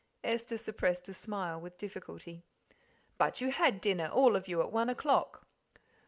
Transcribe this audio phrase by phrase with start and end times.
[0.23, 2.41] Esther suppressed a smile with difficulty.
[3.19, 5.45] "But you had dinner, all of you, at one o'clock."